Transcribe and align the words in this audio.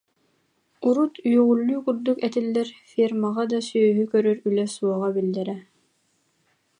Урут 0.87 1.13
«үөҕүллүү» 1.31 1.77
курдук 1.85 2.17
этиллэр 2.27 2.67
фермаҕа 2.91 3.43
да 3.51 3.59
сүөһү 3.67 4.03
көрөр 4.11 4.37
үлэ 4.47 4.65
суоҕа 4.75 5.09
биллэрэ 5.15 5.55